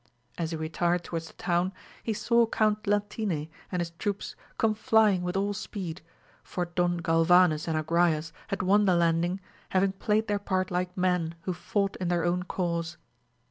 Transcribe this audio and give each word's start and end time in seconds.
As 0.35 0.49
he 0.49 0.57
retired 0.57 1.03
toward 1.03 1.21
the 1.25 1.33
town, 1.33 1.73
he 2.01 2.11
saw 2.11 2.47
Count 2.47 2.87
Latine 2.87 3.49
and 3.71 3.81
his 3.81 3.91
troops 3.99 4.35
come 4.57 4.73
flying 4.73 5.21
with 5.21 5.37
all 5.37 5.53
speed, 5.53 6.01
for 6.43 6.65
Don 6.65 6.97
Galvanes 6.97 7.67
and 7.67 7.77
Agrayes 7.77 8.31
had 8.47 8.63
won 8.63 8.85
the 8.85 8.95
landing 8.95 9.39
having 9.69 9.91
played 9.91 10.25
their 10.27 10.39
part 10.39 10.71
like 10.71 10.97
men 10.97 11.35
who 11.41 11.53
fought 11.53 11.97
in 11.97 12.07
their 12.07 12.25
own 12.25 12.41
cause. 12.41 12.97